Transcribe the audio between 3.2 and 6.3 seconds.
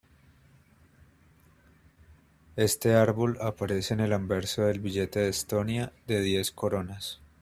aparece en el anverso del billete de Estonia de